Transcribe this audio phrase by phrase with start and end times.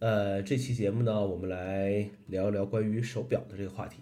[0.00, 3.98] 呃，这期节目呢，我们来聊一聊关于手表的这个话题。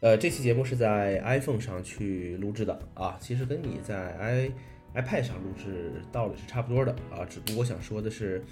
[0.00, 4.50] 呃，这期节目是在 iPhone 上去录制的啊，其实跟你在 i
[4.94, 8.42] iPad 上录制道理是差不多的啊，只不过我想说的是，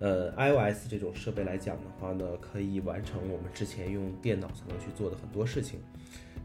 [0.00, 5.78] 呃，iOS 这种设备来讲的话呢，可以完成我们之前用电脑才能去做的很多事情，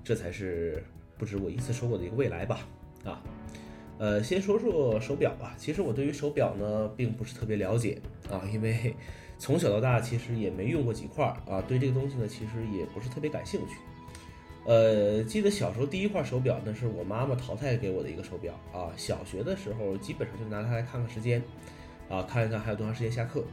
[0.04, 0.84] 这才是
[1.18, 2.60] 不止我一次说过的一个未来吧
[3.04, 3.24] 啊。
[4.00, 5.54] 呃，先说说手表吧。
[5.58, 8.02] 其实我对于手表呢，并不是特别了解
[8.32, 8.96] 啊，因为
[9.38, 13.76] 从小到大其实也没用过几块啊，对这个东西呢，其实也不是特别感兴趣。
[14.66, 18.88] 呃，记得小时候第一块手表呢，是我妈妈淘汰给我的一个手表啊。
[18.96, 21.44] 小学的时候，基本上就拿它来看看时间
[22.08, 23.44] 啊，看一看还有多长时间下课。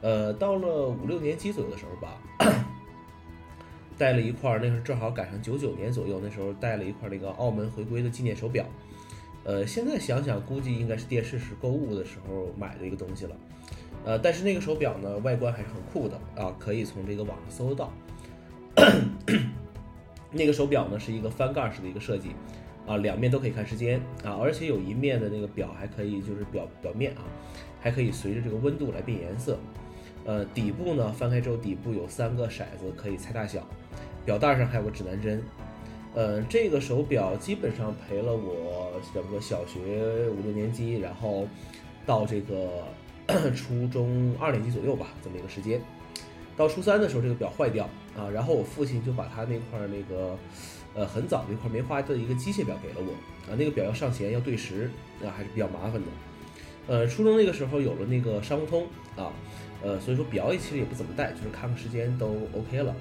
[0.00, 2.20] 呃，到了五六年级左右的时候吧，
[3.98, 8.64] 带了一块，那时候正好赶上九九年左右，那时候带了一块那个澳门回归的纪念手表。
[9.46, 13.36] 呃，现在想想，估计应该是电视时购物的时候买的一个东西了。
[14.04, 17.92] 呃，但是那个手表呢，外观还是很酷的啊，可以从这个网上搜得到。
[20.32, 22.30] 那个手表呢，是一个翻盖式的一个设计，
[22.88, 27.22] 啊，两面都可以看时间啊，而且有一面的那个表还可以，就是表表面啊，
[27.80, 29.56] 还可以随着这个温度来变颜色。
[30.24, 33.64] 呃，底部呢，翻开之后底部有三个骰子可以猜大小，
[34.24, 35.40] 表带上还有个指南针。
[36.16, 41.46] 呃，这个手表基本上陪了我整个小学五六年级，然后
[42.06, 42.84] 到这个
[43.54, 45.78] 初中二年级左右吧，这么一个时间。
[46.56, 47.84] 到初三的时候，这个表坏掉
[48.16, 50.34] 啊，然后我父亲就把他那块那个
[50.94, 53.12] 呃很早那块梅花的一个机械表给了我
[53.52, 54.90] 啊，那个表要上弦要对时
[55.22, 56.08] 啊，还是比较麻烦的。
[56.86, 58.86] 呃，初中那个时候有了那个商务通
[59.16, 59.30] 啊，
[59.82, 62.96] 呃，所以说表也其实也不怎么带，就是看看时间都 OK 了。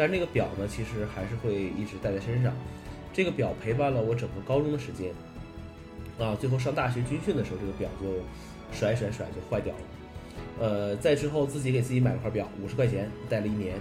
[0.00, 2.50] 但是那个表呢，其实还是会一直带在身上。
[3.12, 5.12] 这个表陪伴了我整个高中的时间，
[6.18, 8.06] 啊，最后上大学军训的时候，这个表就
[8.72, 9.80] 甩甩甩就坏掉了。
[10.58, 13.74] 呃，再之后自己给自己买了块表，五十块钱戴了一年。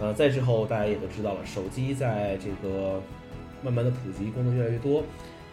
[0.00, 3.00] 呃，再之后大家也都知道了，手机在这个
[3.62, 5.04] 慢慢的普及，功能越来越多，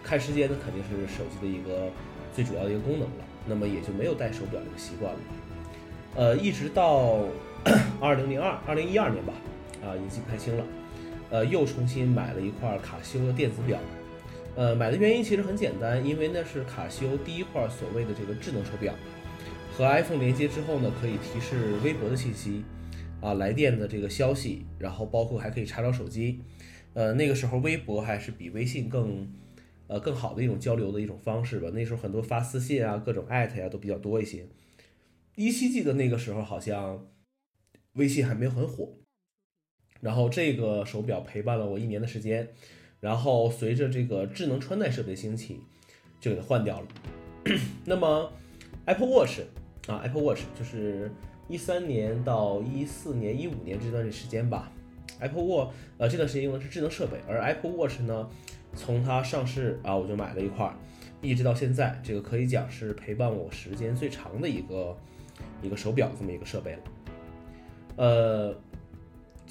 [0.04, 1.88] 看时间呢肯定是手机的一个
[2.34, 3.24] 最主要的一个功能了。
[3.46, 5.20] 那么也就没有戴手表这个习惯了。
[6.16, 7.20] 呃，一直到
[8.02, 9.32] 二零零二、二零一二年吧。
[9.86, 10.66] 啊，已经记不太清了，
[11.30, 13.80] 呃，又重新买了一块卡西欧的电子表，
[14.56, 18.94] 呃，买的原因其实很简单，因为那是卡西欧第一块所谓的这个智能手表，
[19.76, 22.64] 和 iPhone 连接之后呢，可以提示微博的信息，
[23.20, 26.40] 啊，来电的这个消息，然后包括还可以查找手机，
[26.94, 29.28] 呃，那个时候微博还是比微信更，
[29.88, 34.46] 呃，更好的一种交流的一种方式吧，那时候很多发私信啊，各种艾特呀都比较多一些，
[35.36, 37.08] 依稀记得那个时候好像
[37.94, 38.94] 微信还没有很火。
[40.04, 42.46] 然后这个手表陪伴了我一年的时间，
[43.00, 45.62] 然后随着这个智能穿戴设备兴起，
[46.20, 46.88] 就给它换掉了。
[47.86, 48.30] 那么
[48.84, 49.40] Apple Watch
[49.88, 51.10] 啊，Apple Watch 就是
[51.48, 54.70] 一三年到一四年、一五年这段时间吧
[55.20, 58.30] ，Apple Watch 呃这段时间用的是智能设备，而 Apple Watch 呢，
[58.76, 60.70] 从它上市啊我就买了一块，
[61.22, 64.98] 一直到现在，这个可以讲是陪伴我时间最长的一个
[65.62, 66.80] 一个手表这么一个设备了，
[67.96, 68.56] 呃。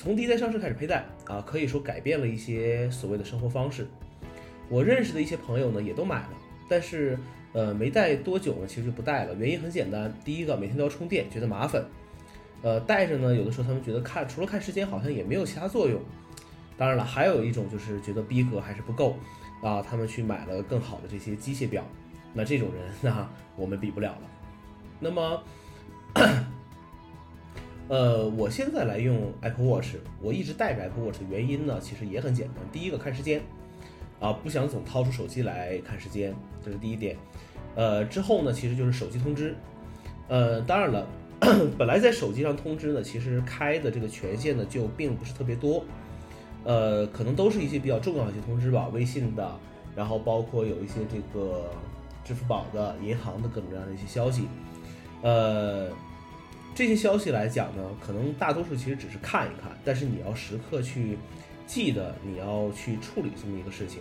[0.03, 3.87] 从第一代上市开始佩戴啊，可以说改变了一些所谓的生活方式。
[4.69, 6.31] 我认识的一些朋友呢，也都买了，
[6.69, 7.17] 但是
[7.53, 9.35] 呃没戴多久呢，其实就不戴了。
[9.37, 11.85] 原因很简单，第一个每天都要充电，觉得麻烦。
[12.63, 16.01] 呃，戴着呢，有的时候他们觉得看除了看时间，好像也没有其他作用。
[16.77, 19.17] 当然了，还有一种就是觉得逼格还是不够
[19.63, 21.87] 啊，他们去买了更好的这些机械表。
[22.35, 24.23] 那这种人那我们比不了了。
[24.99, 25.41] 那么。
[27.89, 32.57] 呃，我现在来用 Apple Watch，我一直带着 Apple Watch 的原因呢，其实也很简单。
[32.73, 33.43] 第一个看时间，
[34.19, 36.35] 啊，不想总掏出手机来看时间，
[36.65, 37.17] 这是第一点。
[37.75, 39.55] 呃，之后呢，其实就是手机通知。
[40.29, 41.07] 呃，当然了，
[41.77, 45.85] 本来在手机上通知呢，其实开的这个权限呢就并不是特别多。
[46.65, 49.51] 呃，可能都是一些比较重要的一些通知吧，微信的，
[49.95, 51.69] 然后包括有一些这个
[52.25, 54.49] 支付宝的、银行的各种各样的一些消息。
[55.21, 55.91] 呃。
[56.75, 61.19] 这些消息来讲呢，可能大多数其实只是看一看，但是你要时刻去
[61.67, 64.01] 记得你要去处理这么一个事情。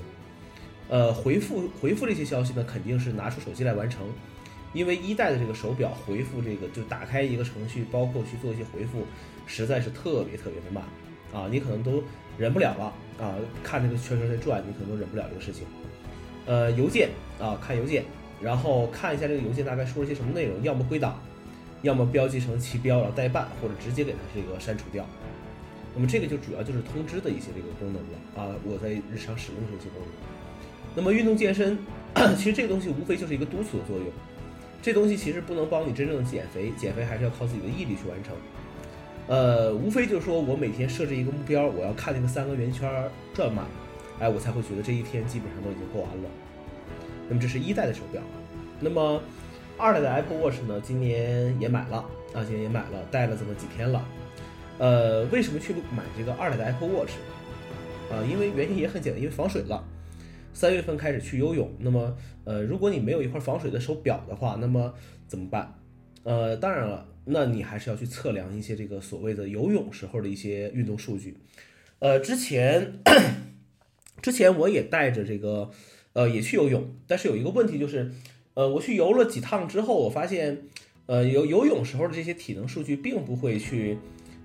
[0.89, 4.05] 呃，回复回复这些消息呢，肯定是拿出手机来完成，
[4.73, 9.05] 因为一代的这个手表回复这个就打开一个程序，包括去做一些回复，
[9.45, 10.83] 实在是特别特别的慢
[11.33, 12.01] 啊，你可能都
[12.37, 15.65] 忍不了了啊，看这个圈圈在转，你可能都忍不了这个事情。
[16.45, 17.09] 呃，邮件
[17.39, 18.03] 啊，看邮件，
[18.41, 21.21] 然后看一下这个邮件大概说了些什么内容，要么归档。
[21.81, 25.05] 要么标记成其标，然后代办，或者直接给它这个删除掉。
[25.93, 30.09] 那么这个就主要就是通知的一些这个功能了啊，我在日常使用的这些功能。
[30.95, 31.77] 那么运动健身，
[32.37, 34.05] 其实这个东西无非就是一个督促的作用。
[34.81, 38.33] 这东西其实不能帮你真正的减肥，减肥还是要靠自己的毅力去完成。
[39.27, 42.89] 呃，无非就是说我每天设置一个目标，我要看那个三个圆圈
[43.33, 43.65] 转满，
[44.19, 46.29] 哎，我才会觉得这一天基本上都已经过完了。
[47.29, 48.21] 那么这是一代的手表，
[48.79, 49.21] 那么
[49.81, 51.97] 二代的 Apple Watch 呢，今年也买了
[52.35, 54.07] 啊，今年也买了，戴了这么几天了。
[54.77, 57.13] 呃，为什么去买这个二代的 Apple Watch？
[58.11, 59.83] 啊，因为原因也很简单，因为防水了。
[60.53, 64.93] 三月份开始去游泳，那么呃，如果你没有一块防水的手表的话，那么
[65.27, 65.73] 怎么办？
[66.21, 71.37] 呃，当然了，那你还是要去测量一些这个所谓的游泳时候的一些运动数据。
[71.97, 72.99] 呃，之前
[74.21, 75.71] 之前我也带着这个。
[76.13, 78.11] 呃，也去游泳，但是有一个问题就是，
[78.61, 80.55] 呃，我去游了几趟之后，我发现，
[81.07, 83.97] 呃，游游泳时候的这些体能数据并不会去，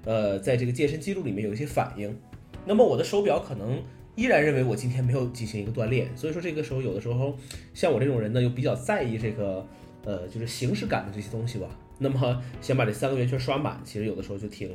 [0.07, 2.17] 呃，在这个健身记录里面有一些反应。
[2.65, 3.79] 那么我的手表可能
[4.15, 7.37] 依然认为我今天没有进行一个锻炼，所以说这个时候有的时候
[7.75, 9.67] 像我这种人呢，又比较在意这个，
[10.07, 11.69] 呃，就是形式感的这些东西吧。
[11.99, 14.75] 那么想把这三个圆圈刷满，其实有的时候就挺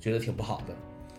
[0.00, 0.74] 觉得挺不好的。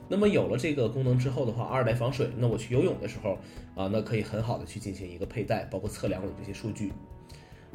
[0.07, 3.37] 那么有了这个功能之后的话，二代防水，那我去游泳的时候
[3.75, 6.91] 啊，那可以很好的去进行一个佩戴，包括测量我的这些数据。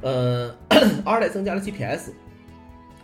[0.04, 0.54] 呃，
[1.02, 2.12] 二代增加了 GPS，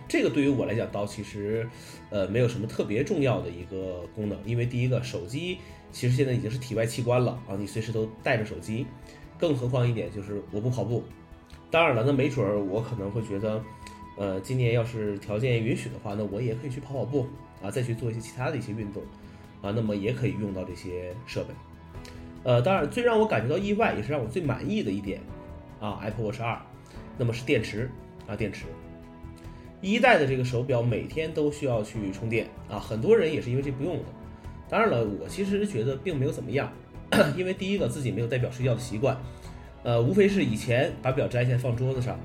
[0.06, 1.66] 这个对于我来讲倒其实
[2.10, 5.56] 呃没有什么特别重要的一个功能，因为第一个手机
[5.90, 8.86] 其实现在已经是体外器官了啊，你随时都带着手机，
[9.38, 11.02] 更何况一点就是我不跑步，
[11.70, 13.60] 当然了，那没准儿我可能会觉得，
[14.18, 17.26] 呃，今年要是条件允许的话，那我也可以去跑跑步。
[17.62, 19.02] 啊，再去做一些其他的一些运动，
[19.60, 21.52] 啊，那么也可以用到这些设备。
[22.42, 25.20] 呃，当然，最让我感觉到意外，也是让我最满意的一点，
[25.78, 26.58] 啊，Apple Watch 二，
[27.20, 27.90] 那么是电池
[28.26, 28.64] 啊，电池。
[29.82, 34.04] 一代的这个手表每天都需要去充电啊，很多人也是因为这不用的。
[34.70, 36.72] 当然了，我其实觉得并没有怎么样，
[37.36, 39.14] 因为第一个自己没有戴表睡觉的习惯，
[39.82, 42.18] 呃，无非是以前把表摘下来放桌子上，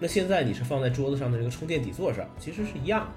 [0.00, 3.08] 那现在你是放在桌子上的这个充电底座上，其实是一样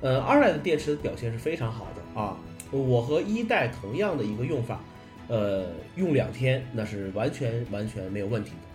[0.00, 0.08] 的。
[0.08, 2.36] 呃，二代的电池表现是非常好的啊，
[2.72, 4.80] 我和一代同样的一个用法，
[5.28, 8.71] 呃，用两天那是完全完全没有问题的。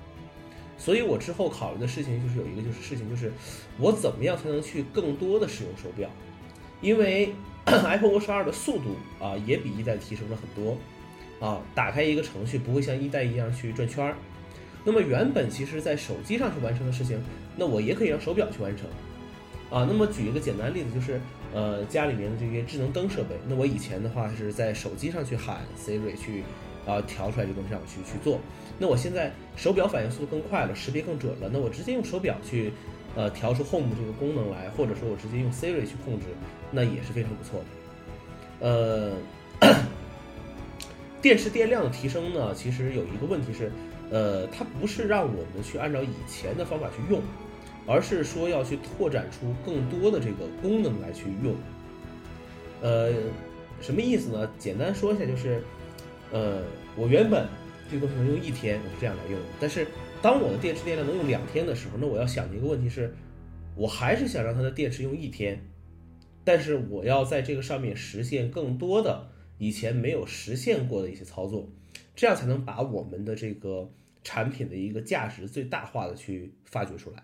[0.77, 3.31] 所以我之后考虑的事情就是有一个就是事情就是
[3.79, 6.09] 我怎么样才能去更多的使用手表，
[6.81, 7.33] 因为
[7.65, 10.77] Apple Watch 二的速度啊也比一代提升了很多
[11.45, 14.15] 啊，打开一个程序不会像一代一样去转圈儿，
[14.83, 17.19] 那么原本其实在手机上去完成的事情，
[17.55, 18.87] 那我也可以让手表去完成。
[19.69, 21.19] 啊，那么举一个简单例子，就是
[21.53, 23.35] 呃家里面的这些智能灯设备。
[23.49, 26.43] 那我以前的话是在手机上去喊 Siri 去
[26.87, 28.39] 啊调出来这东西让我去去做。
[28.79, 32.71] 那我现在手表反应速度更快了，识别更准了，那我直接用手表去
[33.15, 36.25] 呃调出 Home 这个功能来，或者说我直接用 Siri 去控制，
[36.71, 39.17] 那也是非常不错的。
[39.61, 39.77] 呃，
[41.21, 43.71] 电池电量的提升呢，其实有一个问题是，
[44.09, 47.21] 呃，它不是让我们去按照以前的方法去用。
[47.89, 51.55] 而是说要去拓展出更多的这个功能来去用，
[52.81, 53.13] 呃，
[53.79, 54.51] 什么意思呢？
[54.59, 55.63] 简单说一下就是，
[56.31, 56.63] 呃，
[56.95, 57.47] 我原本
[57.89, 59.45] 这个东西能用一天，我是这样来用的。
[59.59, 59.87] 但是
[60.21, 63.13] 当我的电池电量能用两天的时候，那我要想的一个问题是，
[63.75, 65.63] 我还是想让它的电池用一天，
[66.43, 71.69] 但是我要在这个上面实现更多的以前没有实现过的一些操作，
[72.15, 73.91] 这样才能把我们的这个
[74.23, 77.23] 产品的一个价值最大化的去发掘出来。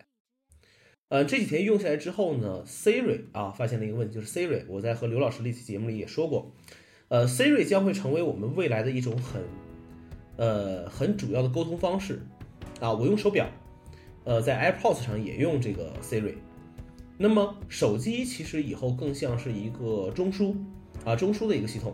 [1.09, 6.51] 呃，这几天用下来之后呢，Siri 啊发现了一个问题，就是 Siri，我在和刘老师那期节目里也说过，
[7.13, 9.43] 呃，Siri 将会成为我们未来的一种很，
[10.35, 12.25] 呃，很主要的沟通方式
[12.79, 12.91] 啊。
[12.91, 13.47] 我用手表，
[14.23, 16.33] 呃，在 AirPods 上也用这个 Siri。
[17.19, 20.55] 那么手机其实以后更像是一个中枢
[21.05, 21.93] 啊，中枢的一个系统，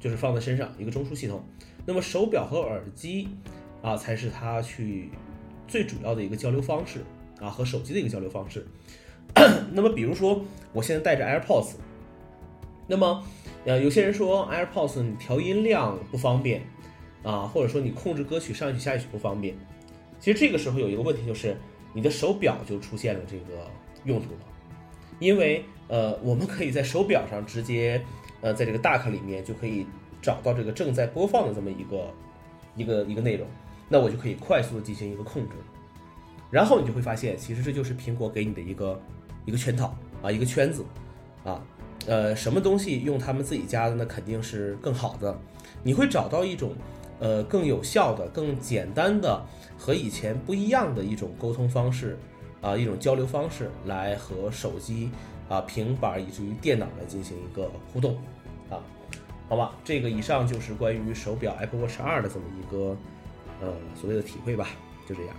[0.00, 1.44] 就是放在身上一个中枢系统。
[1.84, 3.28] 那么手表和耳机
[3.82, 5.10] 啊，才是它去
[5.68, 7.04] 最主要的一个交流方式。
[7.38, 8.66] 啊，和手机的一个交流方式。
[9.74, 10.42] 那么，比如说，
[10.72, 11.74] 我现在带着 AirPods，
[12.86, 13.22] 那么，
[13.64, 16.62] 呃，有些人说 AirPods 你调音量不方便
[17.22, 19.54] 啊，或者说你控制歌曲上一曲下一曲不方便。
[20.20, 21.56] 其实这个时候有一个问题，就是
[21.92, 23.66] 你的手表就出现了这个
[24.04, 24.40] 用途了，
[25.18, 28.02] 因为呃，我们可以在手表上直接
[28.40, 29.86] 呃，在这个 Dock 里面就可以
[30.20, 32.10] 找到这个正在播放的这么一个
[32.76, 33.46] 一个一个内容，
[33.88, 35.56] 那我就可以快速的进行一个控制。
[36.50, 39.00] 然后你就会发现，其实这就是苹果给你的一个
[39.44, 40.84] 一个圈套啊，一个圈子
[41.44, 41.64] 啊，
[42.06, 45.38] 呃，什么东西用他们自己家的，那肯定是更好的。
[45.82, 46.72] 你会找到一种
[47.18, 49.42] 呃更有效的、更简单的
[49.78, 52.18] 和以前不一样的一种沟通方式
[52.60, 55.10] 啊，一种交流方式来和手机
[55.48, 58.16] 啊、平板以至于电脑来进行一个互动
[58.70, 58.80] 啊，
[59.48, 62.96] 好吧，这个以上就是关于手表 Apple Watch 二的这么一个
[63.60, 64.68] 呃所谓的体会吧，
[65.06, 65.34] 就这样。